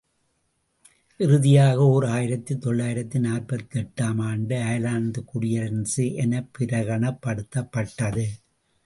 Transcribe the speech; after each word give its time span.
இறுதியாக 1.17 1.87
ஓர் 1.87 2.05
ஆயிரத்து 2.05 2.57
தொள்ளாயிரத்து 2.57 3.19
நாற்பத்தெட்டு 3.19 4.03
ஆம் 4.03 4.19
ஆண்டு 4.19 4.55
அயர்லாந்துக் 4.55 5.27
குடியரசு 5.27 6.13
என 6.13 6.47
பிரகடனப்படுத்தப் 6.59 7.71
பட்டது. 7.71 8.25